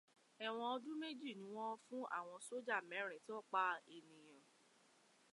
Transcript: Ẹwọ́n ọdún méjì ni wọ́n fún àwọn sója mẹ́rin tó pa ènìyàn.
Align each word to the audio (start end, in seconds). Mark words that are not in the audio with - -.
Ẹwọ́n 0.45 0.69
ọdún 0.75 0.99
méjì 1.01 1.31
ni 1.39 1.45
wọ́n 1.55 1.79
fún 1.85 2.09
àwọn 2.17 2.37
sója 2.47 2.77
mẹ́rin 2.89 3.23
tó 3.27 3.35
pa 3.51 3.63
ènìyàn. 3.95 4.41